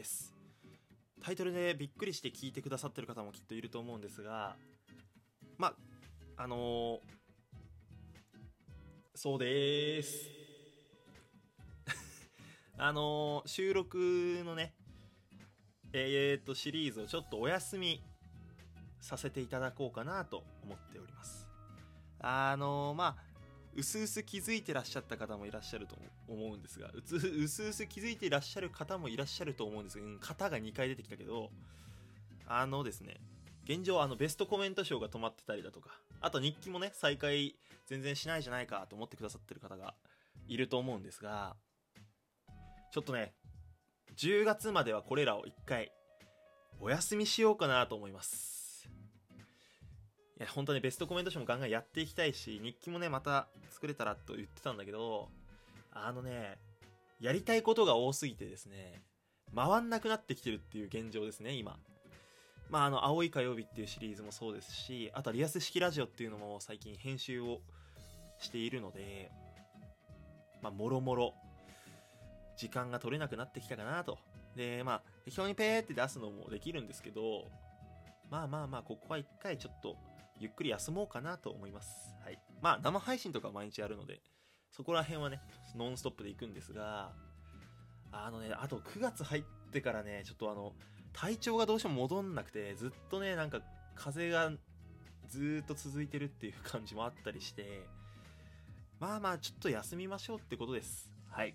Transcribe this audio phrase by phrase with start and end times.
[0.00, 0.34] です。
[1.22, 4.56] タイトルでびっくりして聞いてくださってる方もきっといると思うんですが
[5.58, 5.74] ま
[6.38, 7.00] ああのー、
[9.14, 10.26] そうです。
[12.78, 14.72] あのー、収録のね
[15.92, 18.02] えー、っとシリーズをちょっとお休み
[19.02, 21.46] させていただこうかなと思っております。
[22.20, 23.29] あの、まあ
[23.80, 25.96] うすうす気づいてらっしゃった方もいらっしゃると
[26.28, 31.50] 思うんですがうつうすうす気づいていらっしゃる方もいらっしゃると思うんですが、うん、型が2回出てきたけど
[32.46, 33.16] あのですね
[33.64, 37.54] 現状あのベストコメント賞が止まってたりだとかあと日記もね再開
[37.86, 39.94] 全然しないじゃないかと思ってくださってる方が
[40.48, 41.56] いると思うんですが
[42.92, 43.32] ちょっとね
[44.16, 45.92] 10月まではこれらを1回
[46.80, 48.59] お休みしようかなと思います。
[50.40, 55.28] いや、本当にベストコメント賞もガンガンやっていきたいし、日記もね、また作れたらと言ってたんだけど、
[55.92, 56.56] あのね、
[57.20, 59.02] やりたいことが多すぎてですね、
[59.54, 61.78] 回んなくなってきてるっていう現状ですね、今。
[62.70, 67.60] まあ、あの、青い火曜日っていうシリーズもそうですし、あとはリアス式ラジオっていうのも最近編集を
[68.38, 69.30] しているので、
[70.62, 71.34] まあ、もろもろ、
[72.56, 74.18] 時間が取れなくなってきたかなと。
[74.56, 77.44] で、まあ、適当にペーって出すのもできるんですけど、
[78.30, 79.96] まあまあまあ、ここは一回ちょっと
[80.40, 82.16] ゆっくり休もうかなと思います。
[82.24, 82.38] はい。
[82.62, 84.20] まあ、生配信とか毎日やるので、
[84.70, 85.40] そこら辺はね、
[85.76, 87.12] ノンストップで行くんですが、
[88.10, 90.72] あのね、あと9月入ってからね、ちょっとあの、
[91.12, 93.60] 体調がどうしても戻んなくて、ずっとね、なんか
[93.94, 94.50] 風が
[95.28, 97.86] ずっと続いてるっていう感じもあったりして、
[98.98, 101.10] まあまあ、ちょっと休みましょうってことです。
[101.28, 101.54] はい。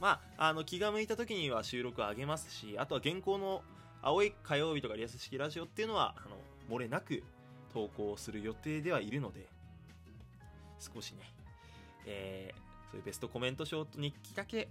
[0.00, 3.62] まあ、あの、気が向いた時には収録上げますし、あとは現行の
[4.02, 6.36] 青い火曜日とかリアス式ラジオっていうのは、あの、
[6.68, 7.22] 漏れなく
[7.74, 9.48] 投稿する予定ではいるので、
[10.78, 11.18] 少しね、
[12.06, 14.68] えー、そういうベストコメントショート日記だけ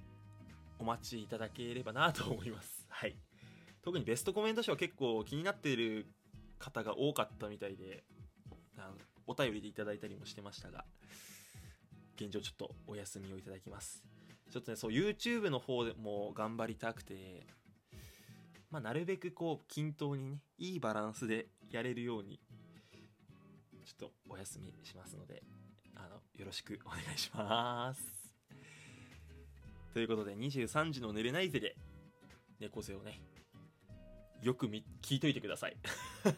[0.79, 2.87] お待ちいただければなと思います。
[2.89, 3.15] はい。
[3.81, 6.07] 特にベストコメント賞は結構気になっている
[6.57, 8.05] 方が多かったみたいで、
[8.77, 8.97] あの
[9.27, 10.85] お便りでいただいたりもしてましたが、
[12.15, 14.01] 現状ちょっとお休みをいただきます。
[14.49, 17.45] ちょっとね、そう、YouTube の方でも頑張りたくて、
[18.69, 22.39] まあ、なるべくこう、均等にね、いいバランスでやれるように
[23.83, 25.43] ちょっとお休みしますので、
[25.95, 28.01] あの、よろしくお願いします。
[29.93, 31.75] ということで、23時の寝れないぜで、
[32.59, 33.21] 猫背をね、
[34.41, 34.67] よく
[35.01, 35.77] 聞いといてください。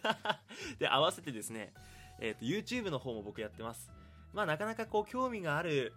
[0.79, 1.73] で、合わせてですね、
[2.19, 3.91] えっ、ー、と、YouTube の方も僕やってます。
[4.33, 5.93] まあ、なかなかこう、興味がある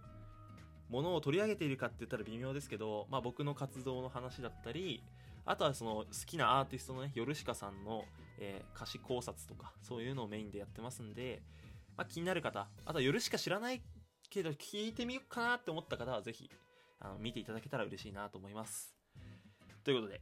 [0.88, 5.02] ものを取り上げているかって言ったら微妙ですけど、まあ、僕の活動の話だったり、
[5.44, 8.04] あとはその好きなアーティストのね、ヨルシカさんの、
[8.38, 11.42] えー、歌詞考察とか、そういうのをメインでやってますんで、
[11.96, 13.82] まあ、気になる方、あとは夜しか知らない
[14.30, 16.50] けど聞いてみようかなって思った方はぜひ、
[17.00, 18.94] あの、見ていただけたら嬉しいなと思います。
[19.84, 20.20] ということで、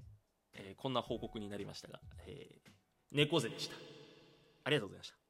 [0.54, 2.71] えー、こんな報告になりましたが、えー、
[3.12, 3.77] 猫背でした。
[4.65, 5.25] ありがとうございました。